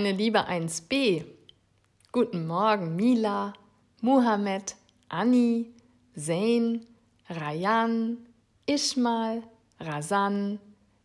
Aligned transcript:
Meine 0.00 0.16
liebe 0.16 0.48
1b. 0.48 1.26
Guten 2.10 2.46
Morgen, 2.46 2.96
Mila, 2.96 3.52
Muhammad, 4.00 4.74
Anni, 5.10 5.74
Zain, 6.16 6.86
Rayan, 7.28 8.16
Ishmal, 8.66 9.42
Razan, 9.78 10.58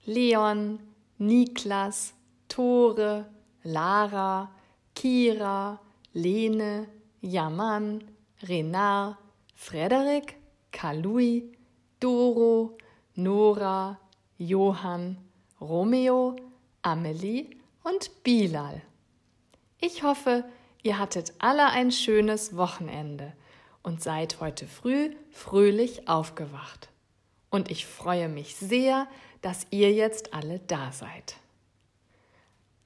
Leon, 0.06 0.80
Niklas, 1.20 2.14
Tore, 2.48 3.26
Lara, 3.66 4.50
Kira, 4.96 5.78
Lene, 6.14 6.88
Yaman, 7.20 8.02
Renard, 8.48 9.18
Frederik, 9.56 10.38
Kalui, 10.72 11.54
Doro, 12.00 12.78
Nora, 13.18 14.00
Johann, 14.38 15.18
Romeo, 15.60 16.38
Amelie 16.82 17.65
und 17.86 18.24
Bilal. 18.24 18.82
Ich 19.80 20.04
hoffe, 20.04 20.44
ihr 20.82 20.98
hattet 20.98 21.34
alle 21.40 21.68
ein 21.68 21.92
schönes 21.92 22.58
Wochenende 22.58 23.34
und 23.84 24.02
seid 24.02 24.42
heute 24.42 24.68
früh 24.68 25.16
fröhlich 25.32 26.08
aufgewacht. 26.08 26.90
Und 27.52 27.70
ich 27.70 27.86
freue 27.86 28.28
mich 28.28 28.56
sehr, 28.56 29.08
dass 29.42 29.68
ihr 29.70 29.94
jetzt 29.94 30.34
alle 30.34 30.60
da 30.60 30.92
seid. 30.92 31.36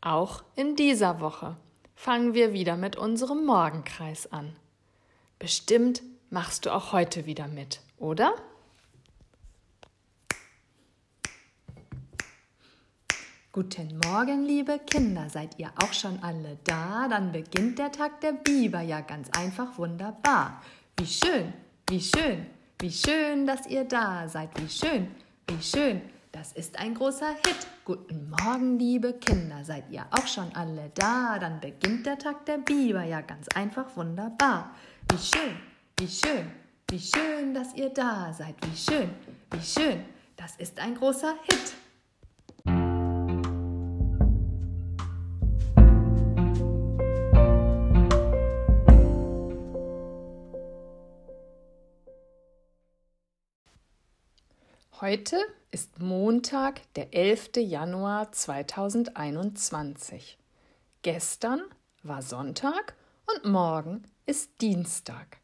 Auch 0.02 0.44
in 0.56 0.76
dieser 0.76 1.22
Woche 1.22 1.56
fangen 1.96 2.34
wir 2.34 2.52
wieder 2.52 2.76
mit 2.76 2.98
unserem 2.98 3.46
Morgenkreis 3.46 4.32
an. 4.32 4.56
Bestimmt 5.40 6.02
machst 6.30 6.66
du 6.66 6.74
auch 6.74 6.92
heute 6.92 7.26
wieder 7.26 7.48
mit, 7.48 7.80
oder? 7.98 8.34
Guten 13.60 14.00
Morgen, 14.06 14.46
liebe 14.46 14.80
Kinder, 14.80 15.30
seid 15.30 15.60
ihr 15.60 15.70
auch 15.84 15.92
schon 15.92 16.18
alle 16.24 16.58
da? 16.64 17.10
Dann 17.10 17.34
beginnt 17.34 17.78
der 17.78 17.92
Tag 17.92 18.22
der 18.22 18.32
Biber 18.32 18.80
ja 18.80 19.02
ganz 19.02 19.30
einfach 19.38 19.78
wunderbar. 19.78 20.62
Wie 20.98 21.06
schön, 21.06 21.52
wie 21.90 22.00
schön, 22.00 22.46
wie 22.80 22.90
schön, 22.90 23.46
dass 23.46 23.68
ihr 23.68 23.84
da 23.84 24.30
seid. 24.30 24.50
Wie 24.62 24.70
schön, 24.70 25.08
wie 25.50 25.62
schön, 25.62 26.02
das 26.32 26.54
ist 26.54 26.80
ein 26.80 26.94
großer 26.94 27.32
Hit. 27.32 27.68
Guten 27.84 28.30
Morgen, 28.30 28.80
liebe 28.80 29.12
Kinder, 29.12 29.62
seid 29.66 29.92
ihr 29.92 30.06
auch 30.10 30.28
schon 30.28 30.56
alle 30.56 30.90
da? 30.96 31.38
Dann 31.38 31.60
beginnt 31.60 32.06
der 32.06 32.18
Tag 32.18 32.46
der 32.46 32.60
Biber 32.60 33.04
ja 33.04 33.20
ganz 33.20 33.50
einfach 33.56 33.94
wunderbar. 33.98 34.74
Wie 35.12 35.18
schön, 35.18 35.58
wie 36.00 36.08
schön, 36.08 36.50
wie 36.90 37.00
schön, 37.02 37.54
dass 37.54 37.76
ihr 37.76 37.90
da 37.90 38.32
seid. 38.32 38.56
Wie 38.66 38.78
schön, 38.78 39.10
wie 39.52 39.62
schön, 39.62 40.06
das 40.38 40.56
ist 40.56 40.80
ein 40.80 40.96
großer 40.96 41.34
Hit. 41.44 41.74
Heute 55.02 55.38
ist 55.72 56.00
Montag, 56.00 56.82
der 56.96 57.14
11. 57.14 57.52
Januar 57.60 58.34
2021. 58.34 60.38
Gestern 61.04 61.62
war 62.04 62.22
Sonntag 62.22 62.96
und 63.26 63.46
morgen 63.50 64.04
ist 64.26 64.60
Dienstag. 64.60 65.38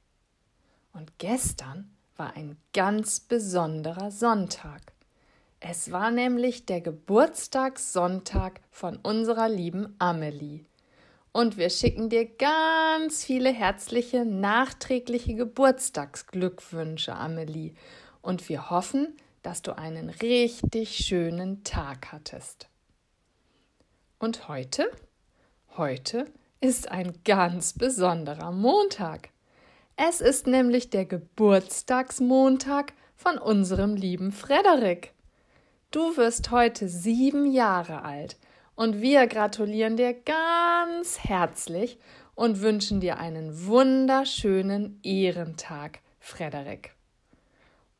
Und 0.92 1.18
gestern 1.20 1.90
war 2.18 2.36
ein 2.36 2.58
ganz 2.74 3.22
besonderer 3.22 4.12
Sonntag. 4.12 4.82
Es 5.62 5.90
war 5.90 6.12
nämlich 6.12 6.66
der 6.66 6.82
Geburtstagssonntag 6.82 8.60
von 8.72 8.98
unserer 8.98 9.48
lieben 9.48 9.96
Amelie. 10.00 10.66
Und 11.32 11.56
wir 11.56 11.70
schicken 11.70 12.10
dir 12.10 12.26
ganz 12.26 13.24
viele 13.24 13.54
herzliche, 13.54 14.26
nachträgliche 14.26 15.34
Geburtstagsglückwünsche, 15.34 17.16
Amelie. 17.16 17.74
Und 18.22 18.50
wir 18.50 18.70
hoffen, 18.70 19.16
dass 19.46 19.62
du 19.62 19.78
einen 19.78 20.10
richtig 20.10 20.98
schönen 20.98 21.64
Tag 21.64 22.12
hattest. 22.12 22.68
Und 24.18 24.48
heute? 24.48 24.90
Heute 25.78 26.26
ist 26.62 26.90
ein 26.90 27.20
ganz 27.24 27.74
besonderer 27.74 28.52
Montag. 28.52 29.30
Es 29.98 30.20
ist 30.20 30.48
nämlich 30.48 30.90
der 30.90 31.06
Geburtstagsmontag 31.06 32.94
von 33.16 33.38
unserem 33.38 33.96
lieben 33.96 34.32
Frederik. 34.32 35.14
Du 35.92 36.18
wirst 36.18 36.50
heute 36.50 36.90
sieben 36.90 37.46
Jahre 37.46 38.02
alt 38.02 38.38
und 38.74 39.00
wir 39.00 39.28
gratulieren 39.28 39.96
dir 39.96 40.14
ganz 40.14 41.20
herzlich 41.20 42.00
und 42.34 42.62
wünschen 42.62 43.00
dir 43.00 43.20
einen 43.20 43.68
wunderschönen 43.68 45.00
Ehrentag, 45.04 46.00
Frederik. 46.20 46.96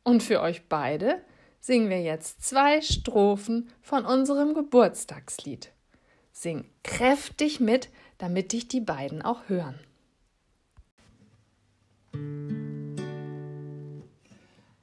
Und 0.02 0.24
für 0.24 0.40
euch 0.40 0.68
beide 0.68 1.22
singen 1.66 1.90
wir 1.90 2.00
jetzt 2.00 2.44
zwei 2.44 2.80
Strophen 2.80 3.68
von 3.82 4.06
unserem 4.06 4.54
Geburtstagslied. 4.54 5.72
Sing 6.30 6.64
kräftig 6.84 7.58
mit, 7.58 7.88
damit 8.18 8.52
dich 8.52 8.68
die 8.68 8.80
beiden 8.80 9.20
auch 9.20 9.48
hören. 9.48 9.80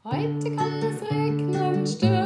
Heute 0.04 0.56
kann 0.56 0.84
es 0.84 1.02
regnen, 1.10 1.88
stürmen 1.88 2.23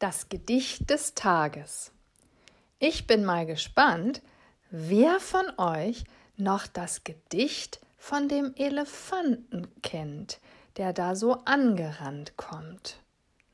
Das 0.00 0.30
Gedicht 0.30 0.88
des 0.88 1.12
Tages. 1.12 1.92
Ich 2.78 3.06
bin 3.06 3.22
mal 3.22 3.44
gespannt, 3.44 4.22
wer 4.70 5.20
von 5.20 5.44
euch 5.58 6.04
noch 6.38 6.66
das 6.66 7.04
Gedicht 7.04 7.80
von 7.98 8.26
dem 8.26 8.54
Elefanten 8.56 9.68
kennt, 9.82 10.40
der 10.78 10.94
da 10.94 11.14
so 11.14 11.44
angerannt 11.44 12.38
kommt. 12.38 12.96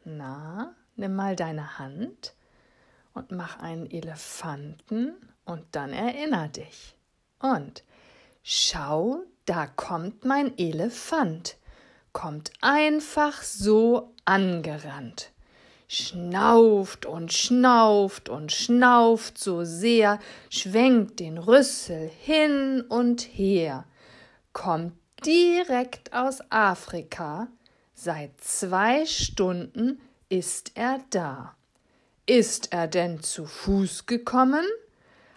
Na, 0.05 0.73
nimm 0.95 1.17
mal 1.17 1.35
deine 1.35 1.81
Hand 1.81 2.37
und 3.13 3.33
mach 3.33 3.59
einen 3.59 3.91
Elefanten 3.91 5.17
und 5.45 5.65
dann 5.73 5.93
erinner 5.93 6.47
dich. 6.47 6.97
Und 7.41 7.83
schau, 8.45 9.19
da 9.47 9.67
kommt 9.67 10.25
mein 10.25 10.57
Elefant, 10.57 11.57
kommt 12.13 12.53
einfach 12.61 13.43
so 13.43 14.15
angerannt 14.25 15.33
schnauft 15.89 17.07
und 17.07 17.33
schnauft 17.33 18.29
und 18.29 18.53
schnauft 18.53 19.39
so 19.39 19.65
sehr, 19.65 20.19
schwenkt 20.51 21.21
den 21.21 21.39
Rüssel 21.39 22.11
hin 22.23 22.85
und 22.89 23.21
her, 23.23 23.85
kommt 24.53 24.95
direkt 25.25 26.13
aus 26.13 26.41
Afrika, 26.51 27.49
seit 27.95 28.41
zwei 28.41 29.07
Stunden 29.07 30.01
ist 30.29 30.73
er 30.75 31.01
da. 31.11 31.55
Ist 32.27 32.73
er 32.73 32.89
denn 32.89 33.23
zu 33.23 33.47
Fuß 33.47 34.07
gekommen? 34.07 34.65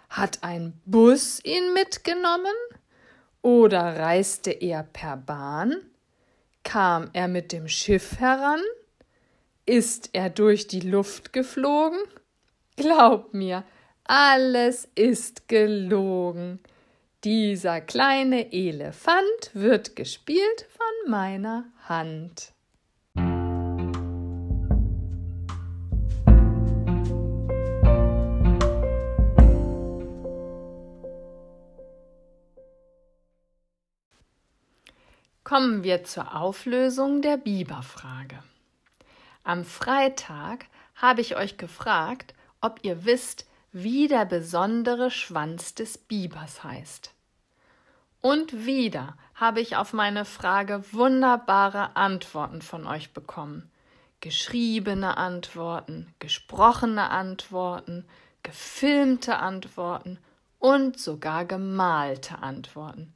Hat 0.08 0.42
ein 0.42 0.72
Bus 0.84 1.38
ihn 1.44 1.72
mitgenommen? 1.72 2.54
Oder 3.42 3.96
reiste 3.96 4.50
er 4.50 4.82
per 4.82 5.16
Bahn? 5.16 5.76
Kam 6.64 7.08
er 7.12 7.28
mit 7.28 7.52
dem 7.52 7.68
Schiff 7.68 8.18
heran? 8.18 8.60
Ist 9.66 10.10
er 10.12 10.30
durch 10.30 10.66
die 10.66 10.80
Luft 10.80 11.32
geflogen? 11.32 11.98
Glaub 12.76 13.34
mir, 13.34 13.64
alles 14.04 14.88
ist 14.94 15.48
gelogen. 15.48 16.60
Dieser 17.22 17.80
kleine 17.80 18.52
Elefant 18.52 19.50
wird 19.52 19.94
gespielt 19.94 20.66
von 20.70 21.10
meiner 21.10 21.66
Hand. 21.86 22.54
Kommen 35.44 35.82
wir 35.82 36.04
zur 36.04 36.36
Auflösung 36.36 37.22
der 37.22 37.36
Biberfrage. 37.36 38.38
Am 39.42 39.64
Freitag 39.64 40.66
habe 40.94 41.20
ich 41.20 41.36
euch 41.36 41.56
gefragt, 41.56 42.34
ob 42.60 42.80
ihr 42.82 43.04
wisst, 43.04 43.46
wie 43.72 44.08
der 44.08 44.24
besondere 44.24 45.10
Schwanz 45.10 45.74
des 45.74 45.96
Bibers 45.96 46.64
heißt. 46.64 47.12
Und 48.20 48.66
wieder 48.66 49.16
habe 49.34 49.60
ich 49.60 49.76
auf 49.76 49.92
meine 49.92 50.24
Frage 50.24 50.84
wunderbare 50.92 51.96
Antworten 51.96 52.60
von 52.60 52.86
euch 52.86 53.12
bekommen. 53.12 53.70
Geschriebene 54.20 55.16
Antworten, 55.16 56.14
gesprochene 56.18 57.08
Antworten, 57.08 58.06
gefilmte 58.42 59.38
Antworten 59.38 60.18
und 60.58 60.98
sogar 60.98 61.46
gemalte 61.46 62.38
Antworten. 62.42 63.14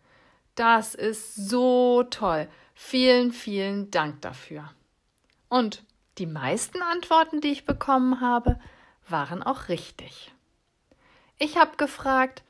Das 0.55 0.95
ist 0.95 1.35
so 1.35 2.05
toll. 2.05 2.49
Vielen, 2.75 3.33
vielen 3.33 3.91
Dank 3.91 4.23
dafür. 4.23 4.71
Und 5.49 5.83
die 6.19 6.27
meisten 6.27 6.81
Antworten, 6.83 7.41
die 7.41 7.53
ich 7.53 7.65
bekommen 7.65 8.21
habe, 8.21 8.59
waren 9.09 9.43
auch 9.43 9.69
richtig. 9.69 10.33
Ich 11.39 11.57
habe 11.57 11.77
gefragt, 11.77 12.43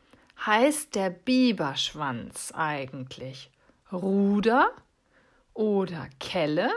heißt 0.45 0.95
der 0.95 1.11
Biberschwanz 1.11 2.53
eigentlich 2.55 3.51
Ruder 3.93 4.71
oder 5.55 6.09
Kelle 6.21 6.71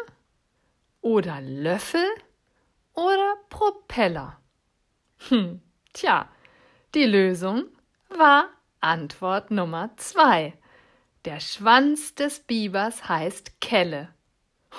oder 1.01 1.41
Löffel 1.41 2.05
oder 2.93 3.35
Propeller? 3.49 4.39
Hm, 5.29 5.61
tja, 5.93 6.29
die 6.95 7.05
Lösung 7.05 7.65
war 8.09 8.49
Antwort 8.79 9.51
Nummer 9.51 9.89
zwei. 9.97 10.53
Der 11.25 11.39
Schwanz 11.39 12.15
des 12.15 12.39
Bibers 12.39 13.09
heißt 13.09 13.59
Kelle. 13.59 14.09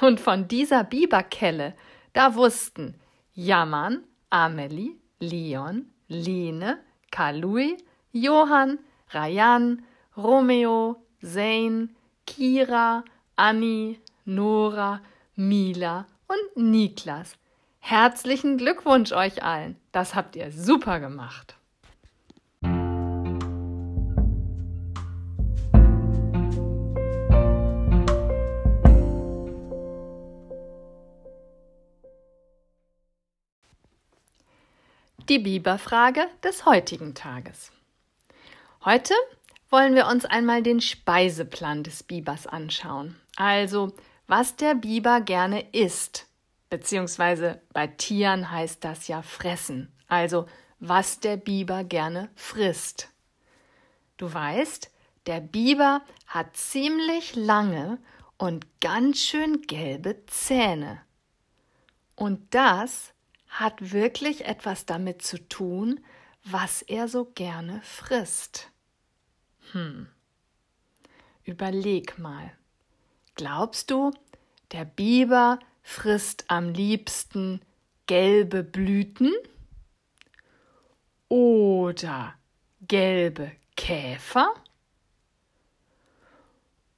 Und 0.01 0.21
von 0.21 0.49
dieser 0.49 0.85
Biberkelle, 0.85 1.75
da 2.13 2.35
wussten 2.35 2.95
Jammern, 3.35 4.05
Amelie, 4.31 4.97
Leon, 5.21 5.87
Lene, 6.09 6.79
Kalui, 7.11 7.77
Johann, 8.13 8.79
Rayan, 9.11 9.83
Romeo, 10.17 10.97
Zane, 11.23 11.89
Kira, 12.27 13.05
Anni, 13.37 14.01
Nora, 14.25 15.01
Mila 15.37 16.07
und 16.27 16.71
Niklas. 16.71 17.37
Herzlichen 17.79 18.59
Glückwunsch 18.59 19.13
euch 19.13 19.43
allen. 19.43 19.77
Das 19.93 20.15
habt 20.15 20.37
ihr 20.37 20.51
super 20.53 21.01
gemacht. 21.01 21.58
Die 35.29 35.39
Biberfrage 35.39 36.27
des 36.43 36.65
heutigen 36.65 37.15
Tages. 37.15 37.71
Heute 38.85 39.15
wollen 39.71 39.95
wir 39.95 40.07
uns 40.07 40.25
einmal 40.25 40.63
den 40.63 40.81
Speiseplan 40.81 41.83
des 41.83 42.03
Bibers 42.03 42.47
anschauen. 42.47 43.17
Also, 43.37 43.93
was 44.27 44.57
der 44.57 44.75
Biber 44.75 45.21
gerne 45.21 45.69
isst, 45.73 46.27
beziehungsweise 46.71 47.61
bei 47.73 47.87
Tieren 47.87 48.51
heißt 48.51 48.83
das 48.85 49.09
ja 49.09 49.23
fressen. 49.23 49.93
Also, 50.09 50.47
was 50.81 51.21
der 51.21 51.37
Biber 51.37 51.85
gerne 51.85 52.31
frisst. 52.35 53.09
Du 54.17 54.33
weißt, 54.33 54.91
der 55.27 55.41
Biber 55.41 56.03
hat 56.27 56.57
ziemlich 56.57 57.37
lange 57.37 57.99
und 58.39 58.67
ganz 58.81 59.19
schön 59.19 59.63
gelbe 59.63 60.25
Zähne. 60.27 61.03
Und 62.15 62.55
das 62.55 63.13
hat 63.49 63.93
wirklich 63.93 64.45
etwas 64.45 64.87
damit 64.87 65.23
zu 65.23 65.49
tun, 65.49 66.01
was 66.45 66.83
er 66.83 67.09
so 67.09 67.25
gerne 67.35 67.81
frisst. 67.83 68.71
Hm. 69.73 70.09
Überleg 71.45 72.19
mal. 72.19 72.53
Glaubst 73.35 73.91
du, 73.91 74.13
der 74.73 74.85
Biber 74.85 75.59
frisst 75.83 76.45
am 76.49 76.71
liebsten 76.71 77.61
gelbe 78.07 78.63
Blüten? 78.63 79.33
Oder 81.29 82.35
gelbe 82.83 83.53
Käfer? 83.77 84.53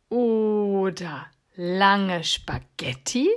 Oder 0.09 1.31
lange 1.55 2.25
Spaghetti? 2.25 3.29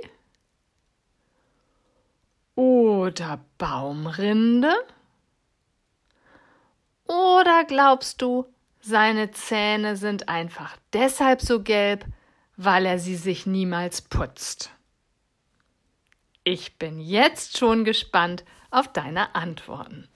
Oder 3.04 3.44
Baumrinde? 3.58 4.72
Oder 7.06 7.64
glaubst 7.66 8.22
du, 8.22 8.46
seine 8.80 9.30
Zähne 9.30 9.96
sind 9.96 10.30
einfach 10.30 10.78
deshalb 10.94 11.42
so 11.42 11.62
gelb, 11.62 12.06
weil 12.56 12.86
er 12.86 12.98
sie 12.98 13.16
sich 13.16 13.44
niemals 13.44 14.00
putzt? 14.00 14.70
Ich 16.44 16.78
bin 16.78 16.98
jetzt 16.98 17.58
schon 17.58 17.84
gespannt 17.84 18.42
auf 18.70 18.90
deine 18.90 19.34
Antworten. 19.34 20.08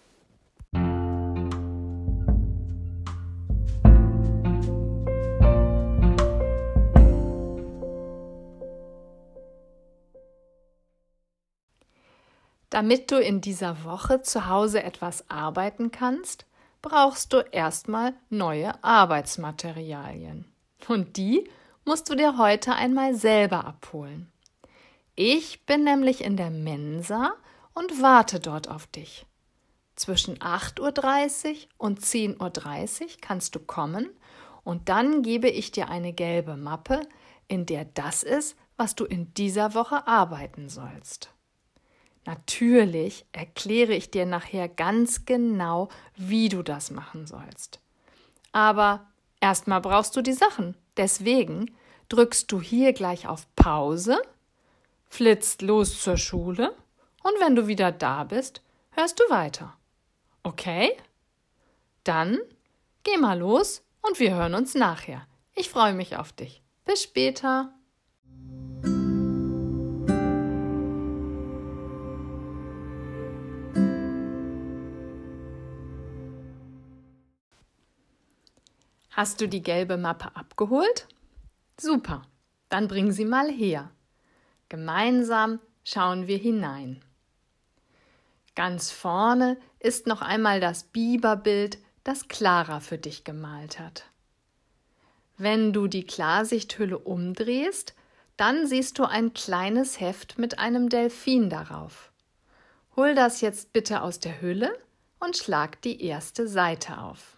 Damit 12.79 13.11
du 13.11 13.21
in 13.21 13.41
dieser 13.41 13.83
Woche 13.83 14.23
zu 14.23 14.47
Hause 14.47 14.85
etwas 14.85 15.29
arbeiten 15.29 15.91
kannst, 15.91 16.47
brauchst 16.81 17.33
du 17.33 17.39
erstmal 17.39 18.15
neue 18.31 18.73
Arbeitsmaterialien. 18.85 20.45
Und 20.87 21.17
die 21.17 21.51
musst 21.85 22.09
du 22.09 22.15
dir 22.15 22.39
heute 22.39 22.77
einmal 22.77 23.17
selber 23.17 23.65
abholen. 23.65 24.31
Ich 25.17 25.67
bin 25.67 25.83
nämlich 25.83 26.23
in 26.23 26.37
der 26.37 26.51
Mensa 26.51 27.35
und 27.75 28.01
warte 28.01 28.39
dort 28.39 28.69
auf 28.69 28.87
dich. 28.87 29.27
Zwischen 29.97 30.39
8.30 30.39 31.49
Uhr 31.49 31.57
und 31.79 31.99
10.30 31.99 33.03
Uhr 33.03 33.09
kannst 33.21 33.57
du 33.57 33.59
kommen 33.59 34.09
und 34.63 34.89
dann 34.89 35.23
gebe 35.23 35.49
ich 35.49 35.73
dir 35.73 35.89
eine 35.89 36.13
gelbe 36.13 36.57
Mappe, 36.57 37.01
in 37.49 37.67
der 37.67 37.87
das 37.87 38.23
ist, 38.23 38.57
was 38.77 38.95
du 38.95 39.05
in 39.05 39.35
dieser 39.35 39.75
Woche 39.75 40.07
arbeiten 40.07 40.69
sollst. 40.69 41.35
Natürlich 42.29 43.25
erkläre 43.33 43.95
ich 43.95 44.11
dir 44.11 44.27
nachher 44.27 44.69
ganz 44.69 45.25
genau, 45.25 45.89
wie 46.15 46.51
du 46.51 46.63
das 46.63 46.91
machen 46.91 47.27
sollst. 47.27 47.81
Aber 48.53 49.07
erstmal 49.41 49.81
brauchst 49.81 50.15
du 50.15 50.21
die 50.21 50.35
Sachen. 50.35 50.77
Deswegen 50.99 51.75
drückst 52.11 52.53
du 52.53 52.61
hier 52.61 52.93
gleich 52.93 53.27
auf 53.27 53.47
Pause, 53.57 54.21
flitzt 55.09 55.63
los 55.63 56.03
zur 56.03 56.19
Schule 56.19 56.75
und 57.23 57.33
wenn 57.41 57.57
du 57.57 57.67
wieder 57.67 57.93
da 57.93 58.25
bist, 58.25 58.61
hörst 58.91 59.19
du 59.19 59.25
weiter. 59.31 59.75
Okay? 60.43 60.91
Dann 62.05 62.39
geh 63.05 63.17
mal 63.17 63.39
los 63.39 63.81
und 64.03 64.21
wir 64.21 64.35
hören 64.35 64.55
uns 64.55 64.75
nachher. 64.75 65.27
Ich 65.55 65.71
freue 65.71 65.95
mich 65.95 66.19
auf 66.19 66.33
dich. 66.33 66.63
Bis 66.85 67.05
später. 67.05 67.73
Hast 79.19 79.41
du 79.41 79.49
die 79.49 79.65
gelbe 79.65 79.97
Mappe 79.97 80.37
abgeholt? 80.37 81.09
Super, 81.77 82.23
dann 82.69 82.87
bring 82.87 83.11
sie 83.11 83.25
mal 83.25 83.51
her. 83.51 83.91
Gemeinsam 84.69 85.59
schauen 85.83 86.29
wir 86.29 86.39
hinein. 86.39 87.05
Ganz 88.55 88.93
vorne 88.93 89.57
ist 89.81 90.07
noch 90.07 90.23
einmal 90.23 90.61
das 90.61 90.85
Biberbild, 90.85 91.79
das 92.05 92.29
Clara 92.29 92.79
für 92.79 92.97
dich 92.97 93.25
gemalt 93.25 93.81
hat. 93.81 94.05
Wenn 95.37 95.73
du 95.73 95.89
die 95.89 96.07
Klarsichthülle 96.07 96.97
umdrehst, 96.97 97.97
dann 98.37 98.69
siehst 98.69 99.01
du 99.01 99.05
ein 99.05 99.35
kleines 99.35 99.99
Heft 99.99 100.39
mit 100.39 100.61
einem 100.61 100.89
Delfin 100.89 101.51
darauf. 101.51 102.13
Hol 102.95 103.17
das 103.17 103.41
jetzt 103.41 103.73
bitte 103.73 104.03
aus 104.03 104.21
der 104.21 104.41
Hülle 104.41 104.79
und 105.19 105.37
schlag 105.37 105.83
die 105.83 106.05
erste 106.05 106.47
Seite 106.47 106.99
auf. 106.99 107.38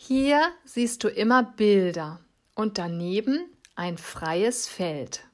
Hier 0.00 0.52
siehst 0.64 1.02
du 1.02 1.08
immer 1.08 1.42
Bilder 1.42 2.20
und 2.54 2.78
daneben 2.78 3.40
ein 3.74 3.98
freies 3.98 4.68
Feld. 4.68 5.24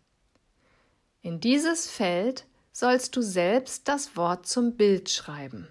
In 1.20 1.38
dieses 1.38 1.88
Feld 1.88 2.46
sollst 2.72 3.14
du 3.14 3.20
selbst 3.20 3.88
das 3.88 4.16
Wort 4.16 4.46
zum 4.46 4.74
Bild 4.76 5.10
schreiben. 5.10 5.68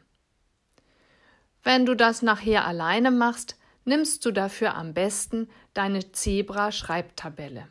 Wenn 1.64 1.88
du 1.88 1.96
das 1.96 2.22
nachher 2.22 2.68
alleine 2.68 3.10
machst, 3.10 3.58
nimmst 3.84 4.24
du 4.26 4.32
dafür 4.32 4.76
am 4.76 4.94
besten 4.94 5.50
deine 5.74 6.12
Zebra-Schreibtabelle. 6.12 7.68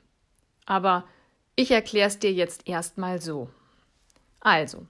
Aber 0.66 1.06
ich 1.54 1.70
erkläre 1.70 2.08
es 2.08 2.18
dir 2.18 2.32
jetzt 2.32 2.68
erstmal 2.68 3.22
so. 3.22 3.48
Also, 4.40 4.86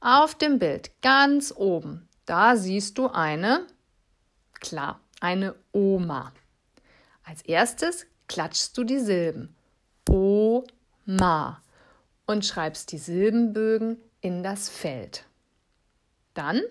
auf 0.00 0.34
dem 0.34 0.58
Bild 0.58 0.90
ganz 1.02 1.54
oben, 1.56 2.08
da 2.26 2.56
siehst 2.56 2.98
du 2.98 3.06
eine, 3.06 3.64
klar, 4.54 5.00
eine 5.20 5.54
Oma. 5.72 6.32
Als 7.24 7.42
erstes 7.42 8.06
klatschst 8.26 8.76
du 8.76 8.84
die 8.84 8.98
Silben 8.98 9.54
Oma 10.08 11.62
und 12.26 12.44
schreibst 12.44 12.92
die 12.92 12.98
Silbenbögen 12.98 13.98
in 14.20 14.42
das 14.42 14.68
Feld. 14.68 15.24
Dann 16.34 16.62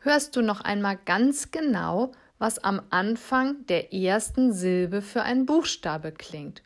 hörst 0.00 0.36
du 0.36 0.42
noch 0.42 0.60
einmal 0.60 0.96
ganz 1.04 1.50
genau, 1.50 2.12
was 2.38 2.58
am 2.58 2.82
Anfang 2.90 3.66
der 3.66 3.92
ersten 3.92 4.52
Silbe 4.52 5.02
für 5.02 5.22
ein 5.22 5.46
Buchstabe 5.46 6.12
klingt. 6.12 6.62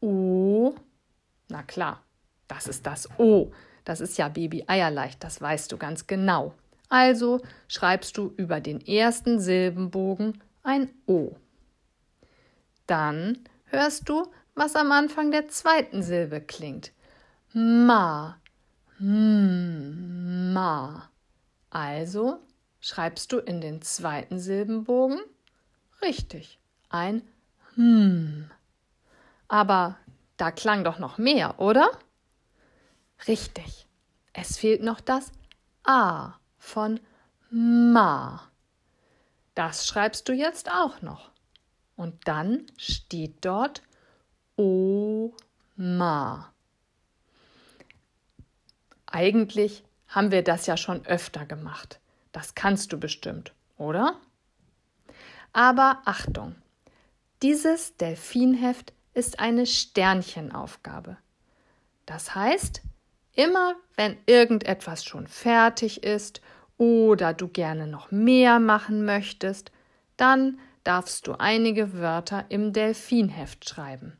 O. 0.00 0.74
Na 1.48 1.62
klar, 1.62 2.02
das 2.48 2.66
ist 2.66 2.86
das 2.86 3.08
O. 3.18 3.52
Das 3.84 4.00
ist 4.00 4.16
ja 4.18 4.28
Baby 4.28 4.64
Eierleicht, 4.66 5.22
das 5.22 5.40
weißt 5.40 5.70
du 5.70 5.76
ganz 5.76 6.06
genau. 6.06 6.54
Also 6.88 7.40
schreibst 7.68 8.16
du 8.16 8.32
über 8.36 8.60
den 8.60 8.80
ersten 8.80 9.40
Silbenbogen 9.40 10.42
ein 10.62 10.90
O. 11.06 11.36
Dann 12.86 13.38
hörst 13.64 14.08
du, 14.08 14.26
was 14.54 14.76
am 14.76 14.92
Anfang 14.92 15.30
der 15.30 15.48
zweiten 15.48 16.02
Silbe 16.02 16.40
klingt. 16.40 16.92
Ma. 17.52 18.38
Hm, 18.98 20.52
ma. 20.52 21.10
Also 21.70 22.38
schreibst 22.80 23.32
du 23.32 23.38
in 23.38 23.60
den 23.60 23.82
zweiten 23.82 24.38
Silbenbogen 24.38 25.20
richtig 26.02 26.58
ein 26.88 27.22
hm. 27.76 28.50
Aber 29.48 29.98
da 30.38 30.50
klang 30.50 30.82
doch 30.82 30.98
noch 30.98 31.18
mehr, 31.18 31.60
oder? 31.60 31.90
Richtig. 33.28 33.86
Es 34.32 34.56
fehlt 34.56 34.82
noch 34.82 35.00
das 35.00 35.30
A 35.84 36.34
von 36.66 37.00
Ma. 37.50 38.50
Das 39.54 39.86
schreibst 39.86 40.28
du 40.28 40.32
jetzt 40.32 40.70
auch 40.70 41.00
noch. 41.00 41.30
Und 41.94 42.28
dann 42.28 42.66
steht 42.76 43.36
dort 43.44 43.82
Oma. 44.56 46.52
Eigentlich 49.06 49.84
haben 50.08 50.30
wir 50.30 50.42
das 50.42 50.66
ja 50.66 50.76
schon 50.76 51.06
öfter 51.06 51.46
gemacht. 51.46 52.00
Das 52.32 52.54
kannst 52.54 52.92
du 52.92 52.98
bestimmt, 52.98 53.54
oder? 53.78 54.20
Aber 55.52 56.02
Achtung, 56.04 56.54
dieses 57.42 57.96
Delfinheft 57.96 58.92
ist 59.14 59.38
eine 59.40 59.64
Sternchenaufgabe. 59.64 61.16
Das 62.04 62.34
heißt, 62.34 62.82
immer 63.32 63.76
wenn 63.94 64.18
irgendetwas 64.26 65.04
schon 65.04 65.26
fertig 65.26 66.02
ist 66.02 66.42
oder 66.78 67.34
du 67.34 67.48
gerne 67.48 67.86
noch 67.86 68.10
mehr 68.10 68.58
machen 68.60 69.04
möchtest, 69.04 69.72
dann 70.16 70.58
darfst 70.84 71.26
du 71.26 71.34
einige 71.34 71.94
Wörter 71.94 72.46
im 72.48 72.72
Delfinheft 72.72 73.68
schreiben. 73.68 74.16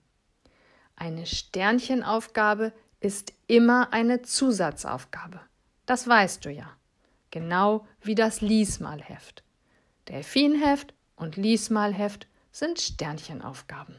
Eine 0.97 1.27
Sternchenaufgabe 1.27 2.73
ist 3.01 3.33
immer 3.47 3.93
eine 3.93 4.23
Zusatzaufgabe. 4.23 5.41
Das 5.85 6.09
weißt 6.09 6.45
du 6.45 6.51
ja 6.51 6.77
genau 7.37 7.87
wie 8.01 8.15
das 8.15 8.41
Liesmalheft. 8.41 9.43
Delfinheft 10.09 10.95
und 11.17 11.37
Liesmalheft 11.37 12.27
sind 12.51 12.81
Sternchenaufgaben. 12.81 13.97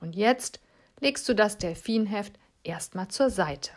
Und 0.00 0.16
jetzt 0.16 0.60
legst 0.98 1.28
du 1.28 1.34
das 1.34 1.56
Delfinheft 1.56 2.32
erstmal 2.64 3.06
zur 3.06 3.30
Seite. 3.30 3.70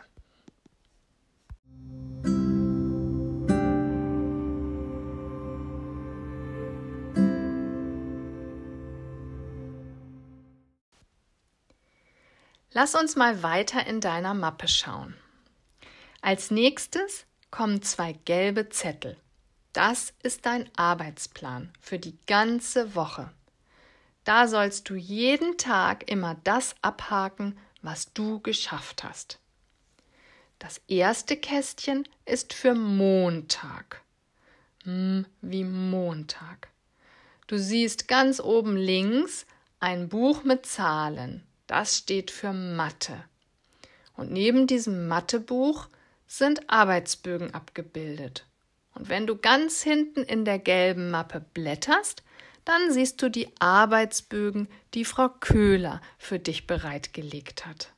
Lass 12.72 12.94
uns 12.94 13.16
mal 13.16 13.42
weiter 13.42 13.86
in 13.86 14.00
deiner 14.00 14.34
Mappe 14.34 14.68
schauen. 14.68 15.14
Als 16.20 16.50
nächstes 16.50 17.24
kommen 17.50 17.80
zwei 17.82 18.12
gelbe 18.24 18.68
Zettel. 18.68 19.16
Das 19.72 20.12
ist 20.22 20.44
dein 20.44 20.68
Arbeitsplan 20.76 21.72
für 21.80 21.98
die 21.98 22.18
ganze 22.26 22.94
Woche. 22.94 23.30
Da 24.24 24.46
sollst 24.46 24.90
du 24.90 24.94
jeden 24.94 25.56
Tag 25.56 26.10
immer 26.10 26.36
das 26.44 26.74
abhaken, 26.82 27.58
was 27.80 28.12
du 28.12 28.40
geschafft 28.40 29.02
hast. 29.02 29.38
Das 30.58 30.82
erste 30.88 31.36
Kästchen 31.36 32.06
ist 32.26 32.52
für 32.52 32.74
Montag. 32.74 34.02
Hm, 34.84 35.24
wie 35.40 35.64
Montag. 35.64 36.68
Du 37.46 37.58
siehst 37.58 38.08
ganz 38.08 38.40
oben 38.40 38.76
links 38.76 39.46
ein 39.80 40.10
Buch 40.10 40.44
mit 40.44 40.66
Zahlen. 40.66 41.47
Das 41.68 41.98
steht 41.98 42.32
für 42.32 42.52
Mathe. 42.52 43.22
Und 44.16 44.32
neben 44.32 44.66
diesem 44.66 45.06
Mathebuch 45.06 45.86
sind 46.26 46.68
Arbeitsbögen 46.68 47.54
abgebildet. 47.54 48.46
Und 48.94 49.08
wenn 49.08 49.28
du 49.28 49.36
ganz 49.36 49.82
hinten 49.82 50.24
in 50.24 50.44
der 50.44 50.58
gelben 50.58 51.12
Mappe 51.12 51.44
blätterst, 51.54 52.24
dann 52.64 52.90
siehst 52.92 53.22
du 53.22 53.30
die 53.30 53.48
Arbeitsbögen, 53.60 54.68
die 54.94 55.04
Frau 55.04 55.28
Köhler 55.28 56.00
für 56.18 56.38
dich 56.38 56.66
bereitgelegt 56.66 57.64
hat. 57.64 57.92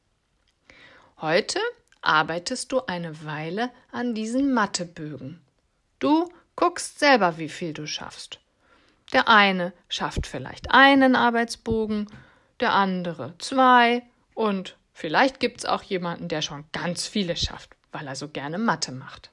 Heute 1.21 1.59
arbeitest 2.03 2.73
du 2.73 2.81
eine 2.87 3.25
Weile 3.25 3.71
an 3.93 4.15
diesen 4.15 4.53
Mathebögen. 4.53 5.41
Du 6.01 6.29
guckst 6.57 6.99
selber, 6.99 7.39
wie 7.39 7.49
viel 7.49 7.73
du 7.73 7.87
schaffst. 7.87 8.41
Der 9.13 9.29
eine 9.29 9.73
schafft 9.89 10.27
vielleicht 10.27 10.71
einen 10.71 11.17
Arbeitsbogen, 11.17 12.07
der 12.61 12.73
andere 12.73 13.35
zwei 13.39 14.03
und 14.35 14.77
vielleicht 14.93 15.41
gibt's 15.41 15.65
auch 15.65 15.83
jemanden, 15.83 16.29
der 16.29 16.43
schon 16.43 16.65
ganz 16.73 17.07
viele 17.07 17.37
schafft 17.37 17.75
weil 17.93 18.07
er 18.07 18.17
so 18.17 18.29
gerne 18.29 18.59
Mathe 18.59 18.93
macht. 18.93 19.31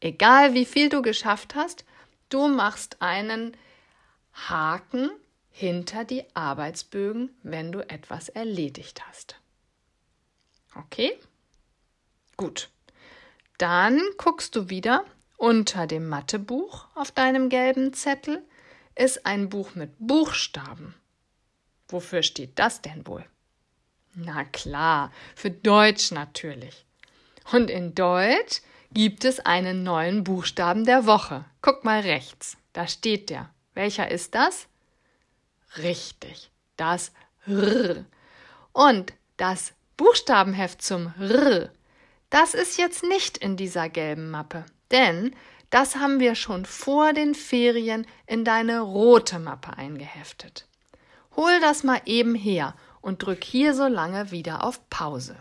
Egal 0.00 0.54
wie 0.54 0.64
viel 0.64 0.88
du 0.88 1.02
geschafft 1.02 1.54
hast, 1.54 1.84
du 2.28 2.48
machst 2.48 3.02
einen 3.02 3.56
Haken 4.32 5.10
hinter 5.50 6.04
die 6.04 6.24
Arbeitsbögen, 6.34 7.30
wenn 7.42 7.72
du 7.72 7.80
etwas 7.88 8.28
erledigt 8.28 9.06
hast. 9.06 9.36
Okay? 10.74 11.18
Gut. 12.36 12.70
Dann 13.58 14.00
guckst 14.16 14.56
du 14.56 14.70
wieder 14.70 15.04
unter 15.36 15.86
dem 15.86 16.08
Mathebuch 16.08 16.86
auf 16.94 17.10
deinem 17.10 17.50
gelben 17.50 17.92
Zettel 17.92 18.42
ist 18.94 19.26
ein 19.26 19.48
Buch 19.48 19.74
mit 19.74 19.92
Buchstaben. 19.98 20.94
Wofür 21.92 22.22
steht 22.22 22.58
das 22.58 22.82
denn 22.82 23.06
wohl? 23.06 23.24
Na 24.14 24.44
klar, 24.44 25.12
für 25.34 25.50
Deutsch 25.50 26.10
natürlich. 26.10 26.84
Und 27.52 27.70
in 27.70 27.94
Deutsch 27.94 28.60
gibt 28.92 29.24
es 29.24 29.40
einen 29.40 29.82
neuen 29.82 30.24
Buchstaben 30.24 30.84
der 30.84 31.06
Woche. 31.06 31.44
Guck 31.62 31.84
mal 31.84 32.00
rechts, 32.00 32.56
da 32.72 32.86
steht 32.86 33.30
der. 33.30 33.50
Welcher 33.74 34.10
ist 34.10 34.34
das? 34.34 34.66
Richtig, 35.78 36.50
das 36.76 37.12
R. 37.46 38.04
Und 38.72 39.12
das 39.36 39.72
Buchstabenheft 39.96 40.82
zum 40.82 41.12
R, 41.18 41.70
das 42.30 42.54
ist 42.54 42.78
jetzt 42.78 43.02
nicht 43.04 43.38
in 43.38 43.56
dieser 43.56 43.88
gelben 43.88 44.30
Mappe, 44.30 44.64
denn 44.90 45.34
das 45.70 45.96
haben 45.96 46.18
wir 46.18 46.34
schon 46.34 46.64
vor 46.66 47.12
den 47.12 47.34
Ferien 47.34 48.06
in 48.26 48.44
deine 48.44 48.80
rote 48.80 49.38
Mappe 49.38 49.76
eingeheftet. 49.76 50.66
Hol 51.36 51.60
das 51.60 51.84
mal 51.84 52.00
eben 52.06 52.34
her 52.34 52.74
und 53.00 53.24
drück 53.24 53.44
hier 53.44 53.74
so 53.74 53.86
lange 53.86 54.30
wieder 54.30 54.64
auf 54.64 54.88
Pause. 54.90 55.36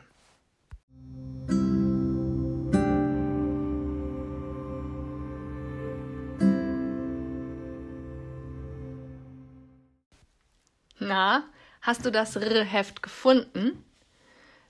Na, 11.00 11.44
hast 11.82 12.06
du 12.06 12.12
das 12.12 12.36
R-Heft 12.36 13.02
gefunden? 13.02 13.84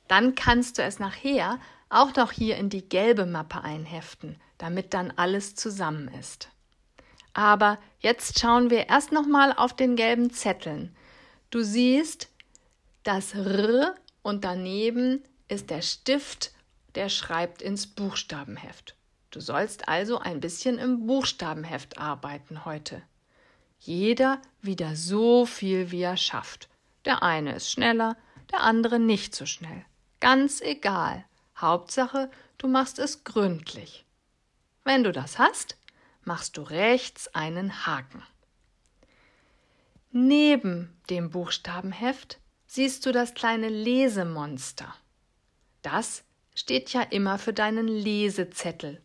Dann 0.08 0.36
kannst 0.36 0.78
du 0.78 0.84
es 0.84 1.00
nachher 1.00 1.60
auch 1.90 2.16
noch 2.16 2.32
hier 2.32 2.58
in 2.58 2.70
die 2.70 2.88
gelbe 2.88 3.26
Mappe 3.26 3.62
einheften, 3.62 4.40
damit 4.58 4.94
dann 4.94 5.12
alles 5.16 5.56
zusammen 5.56 6.08
ist. 6.20 6.50
Aber 7.34 7.78
jetzt 8.00 8.40
schauen 8.40 8.70
wir 8.70 8.90
erst 8.90 9.12
nochmal 9.12 9.54
auf 9.54 9.76
den 9.76 9.96
gelben 9.96 10.32
Zetteln. 10.32 10.96
Du 11.50 11.64
siehst 11.64 12.30
das 13.04 13.34
R 13.34 13.96
und 14.22 14.44
daneben 14.44 15.24
ist 15.48 15.72
der 15.72 15.82
Stift, 15.82 16.52
der 16.94 17.10
schreibt 17.10 17.64
ins 17.64 17.88
Buchstabenheft. 17.88 18.96
Du 19.32 19.40
sollst 19.40 19.88
also 19.88 20.20
ein 20.20 20.40
bisschen 20.40 20.78
im 20.78 21.08
Buchstabenheft 21.08 21.98
arbeiten 21.98 22.66
heute. 22.66 23.02
Jeder 23.80 24.42
wieder 24.62 24.96
so 24.96 25.48
viel, 25.48 25.90
wie 25.90 26.02
er 26.02 26.18
schafft. 26.18 26.70
Der 27.06 27.24
eine 27.24 27.56
ist 27.56 27.72
schneller, 27.72 28.16
der 28.52 28.62
andere 28.62 29.00
nicht 29.00 29.34
so 29.34 29.48
schnell. 29.48 29.86
Ganz 30.20 30.62
egal. 30.62 31.26
Hauptsache, 31.58 32.30
du 32.58 32.68
machst 32.68 33.00
es 33.00 33.24
gründlich. 33.24 34.06
Wenn 34.84 35.04
du 35.04 35.12
das 35.12 35.40
hast, 35.40 35.78
machst 36.24 36.58
du 36.58 36.62
rechts 36.62 37.34
einen 37.34 37.88
Haken. 37.88 38.22
Neben 40.12 41.00
dem 41.12 41.30
Buchstabenheft 41.30 42.40
siehst 42.66 43.06
du 43.06 43.12
das 43.12 43.36
kleine 43.36 43.70
Lesemonster. 43.70 44.96
Das 45.84 46.24
steht 46.56 46.92
ja 46.94 47.02
immer 47.04 47.38
für 47.38 47.54
deinen 47.54 47.88
Lesezettel. 47.88 49.02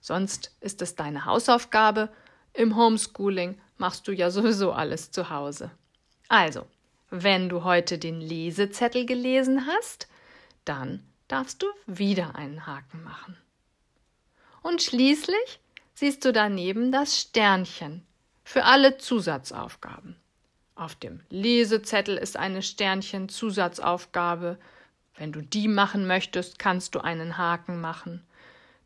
Sonst 0.00 0.54
ist 0.60 0.80
es 0.80 0.94
deine 0.94 1.24
Hausaufgabe. 1.24 2.08
Im 2.52 2.76
Homeschooling 2.76 3.60
machst 3.78 4.06
du 4.06 4.12
ja 4.12 4.30
sowieso 4.30 4.72
alles 4.72 5.10
zu 5.10 5.28
Hause. 5.28 5.72
Also, 6.28 6.66
wenn 7.10 7.48
du 7.48 7.64
heute 7.64 7.98
den 7.98 8.20
Lesezettel 8.20 9.06
gelesen 9.06 9.66
hast, 9.66 10.06
dann 10.64 11.04
darfst 11.26 11.62
du 11.62 11.66
wieder 11.86 12.36
einen 12.36 12.64
Haken 12.64 13.02
machen. 13.02 13.36
Und 14.62 14.82
schließlich 14.82 15.60
siehst 15.94 16.24
du 16.24 16.32
daneben 16.32 16.92
das 16.92 17.20
Sternchen 17.20 18.06
für 18.44 18.64
alle 18.64 18.98
Zusatzaufgaben. 18.98 20.16
Auf 20.76 20.96
dem 20.96 21.20
Lesezettel 21.30 22.16
ist 22.16 22.36
eine 22.36 22.62
Sternchen 22.62 23.28
Zusatzaufgabe. 23.28 24.58
Wenn 25.16 25.32
du 25.32 25.40
die 25.40 25.68
machen 25.68 26.06
möchtest, 26.06 26.58
kannst 26.58 26.94
du 26.94 27.00
einen 27.00 27.38
Haken 27.38 27.80
machen. 27.80 28.26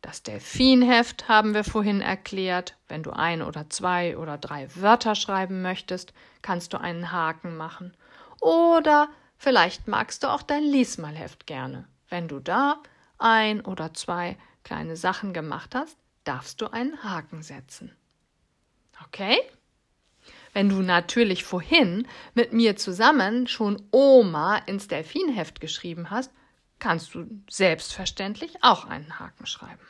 Das 0.02 0.22
Delfinheft 0.22 1.28
haben 1.28 1.54
wir 1.54 1.64
vorhin 1.64 2.00
erklärt. 2.00 2.76
Wenn 2.88 3.02
du 3.02 3.10
ein 3.10 3.42
oder 3.42 3.68
zwei 3.70 4.16
oder 4.16 4.38
drei 4.38 4.68
Wörter 4.76 5.14
schreiben 5.14 5.62
möchtest, 5.62 6.12
kannst 6.42 6.72
du 6.72 6.80
einen 6.80 7.10
Haken 7.10 7.56
machen. 7.56 7.96
Oder 8.40 9.08
vielleicht 9.38 9.88
magst 9.88 10.22
du 10.22 10.28
auch 10.28 10.42
dein 10.42 10.62
Liesmalheft 10.62 11.46
gerne. 11.46 11.88
Wenn 12.08 12.28
du 12.28 12.38
da 12.38 12.82
ein 13.16 13.62
oder 13.62 13.94
zwei 13.94 14.36
kleine 14.62 14.96
Sachen 14.96 15.32
gemacht 15.32 15.74
hast, 15.74 15.96
darfst 16.24 16.60
du 16.60 16.70
einen 16.70 17.02
Haken 17.02 17.42
setzen. 17.42 17.96
Okay? 19.06 19.38
Wenn 20.52 20.68
du 20.68 20.82
natürlich 20.82 21.44
vorhin 21.44 22.06
mit 22.34 22.52
mir 22.52 22.76
zusammen 22.76 23.46
schon 23.46 23.82
Oma 23.90 24.56
ins 24.66 24.88
Delfinheft 24.88 25.60
geschrieben 25.60 26.10
hast, 26.10 26.30
kannst 26.78 27.14
du 27.14 27.26
selbstverständlich 27.48 28.62
auch 28.62 28.84
einen 28.84 29.18
Haken 29.18 29.46
schreiben. 29.46 29.86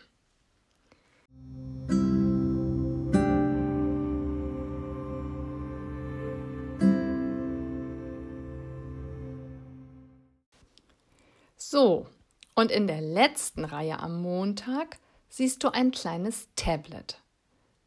So, 11.57 12.07
und 12.55 12.71
in 12.71 12.87
der 12.87 13.03
letzten 13.03 13.65
Reihe 13.65 14.01
am 14.01 14.23
Montag 14.23 14.99
siehst 15.29 15.63
du 15.63 15.69
ein 15.69 15.91
kleines 15.91 16.49
Tablet. 16.57 17.21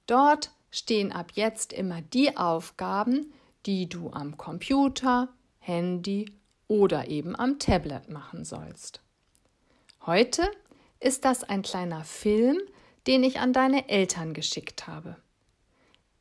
Dort 0.05 0.51
stehen 0.71 1.11
ab 1.11 1.33
jetzt 1.35 1.73
immer 1.73 2.01
die 2.01 2.35
Aufgaben, 2.37 3.33
die 3.65 3.87
du 3.87 4.09
am 4.11 4.37
Computer, 4.37 5.29
Handy 5.59 6.33
oder 6.67 7.07
eben 7.09 7.35
am 7.35 7.59
Tablet 7.59 8.09
machen 8.09 8.43
sollst. 8.45 9.01
Heute 10.05 10.49
ist 10.99 11.25
das 11.25 11.43
ein 11.43 11.61
kleiner 11.61 12.03
Film, 12.03 12.57
den 13.07 13.23
ich 13.23 13.39
an 13.39 13.53
deine 13.53 13.89
Eltern 13.89 14.33
geschickt 14.33 14.87
habe. 14.87 15.17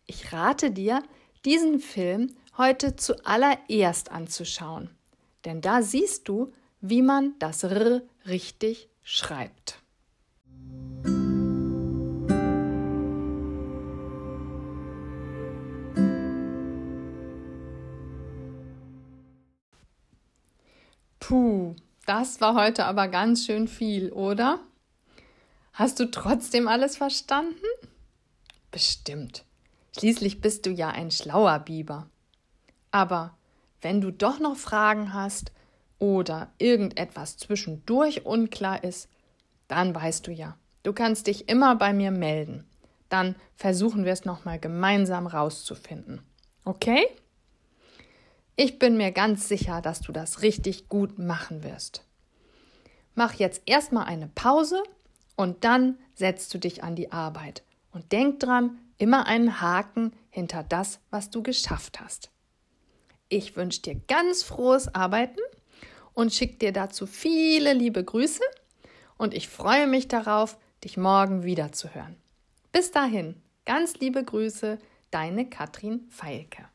Ich 0.06 0.32
rate 0.32 0.70
dir, 0.70 1.02
diesen 1.44 1.78
Film 1.78 2.34
heute 2.58 2.96
zuallererst 2.96 4.10
anzuschauen, 4.10 4.90
denn 5.44 5.60
da 5.60 5.82
siehst 5.82 6.28
du, 6.28 6.52
wie 6.80 7.02
man 7.02 7.34
das 7.38 7.62
R 7.62 8.02
richtig 8.26 8.88
schreibt. 9.02 9.79
Puh, 21.30 21.76
das 22.06 22.40
war 22.40 22.56
heute 22.56 22.86
aber 22.86 23.06
ganz 23.06 23.46
schön 23.46 23.68
viel, 23.68 24.10
oder? 24.10 24.58
Hast 25.72 26.00
du 26.00 26.10
trotzdem 26.10 26.66
alles 26.66 26.96
verstanden? 26.96 27.54
Bestimmt. 28.72 29.44
Schließlich 29.96 30.40
bist 30.40 30.66
du 30.66 30.70
ja 30.70 30.88
ein 30.88 31.12
schlauer 31.12 31.60
Biber. 31.60 32.10
Aber 32.90 33.38
wenn 33.80 34.00
du 34.00 34.10
doch 34.10 34.40
noch 34.40 34.56
Fragen 34.56 35.14
hast 35.14 35.52
oder 36.00 36.50
irgendetwas 36.58 37.36
zwischendurch 37.36 38.26
unklar 38.26 38.82
ist, 38.82 39.08
dann 39.68 39.94
weißt 39.94 40.26
du 40.26 40.32
ja, 40.32 40.56
du 40.82 40.92
kannst 40.92 41.28
dich 41.28 41.48
immer 41.48 41.76
bei 41.76 41.92
mir 41.92 42.10
melden. 42.10 42.68
Dann 43.08 43.36
versuchen 43.54 44.04
wir 44.04 44.12
es 44.14 44.24
nochmal 44.24 44.58
gemeinsam 44.58 45.28
rauszufinden. 45.28 46.22
Okay? 46.64 47.06
Ich 48.62 48.78
bin 48.78 48.98
mir 48.98 49.10
ganz 49.10 49.48
sicher, 49.48 49.80
dass 49.80 50.02
du 50.02 50.12
das 50.12 50.42
richtig 50.42 50.90
gut 50.90 51.18
machen 51.18 51.64
wirst. 51.64 52.04
Mach 53.14 53.32
jetzt 53.32 53.62
erstmal 53.64 54.04
eine 54.04 54.28
Pause 54.34 54.82
und 55.34 55.64
dann 55.64 55.96
setzt 56.14 56.52
du 56.52 56.58
dich 56.58 56.84
an 56.84 56.94
die 56.94 57.10
Arbeit. 57.10 57.62
Und 57.90 58.12
denk 58.12 58.38
dran, 58.38 58.78
immer 58.98 59.26
einen 59.26 59.62
Haken 59.62 60.12
hinter 60.28 60.62
das, 60.62 61.00
was 61.08 61.30
du 61.30 61.42
geschafft 61.42 62.00
hast. 62.00 62.30
Ich 63.30 63.56
wünsche 63.56 63.80
dir 63.80 63.94
ganz 63.94 64.42
frohes 64.42 64.94
Arbeiten 64.94 65.40
und 66.12 66.34
schicke 66.34 66.58
dir 66.58 66.72
dazu 66.72 67.06
viele 67.06 67.72
liebe 67.72 68.04
Grüße 68.04 68.42
und 69.16 69.32
ich 69.32 69.48
freue 69.48 69.86
mich 69.86 70.06
darauf, 70.06 70.58
dich 70.84 70.98
morgen 70.98 71.44
wieder 71.44 71.72
zu 71.72 71.94
hören. 71.94 72.14
Bis 72.72 72.90
dahin, 72.90 73.40
ganz 73.64 73.94
liebe 74.00 74.22
Grüße, 74.22 74.78
deine 75.10 75.48
Katrin 75.48 76.04
Feilke. 76.10 76.66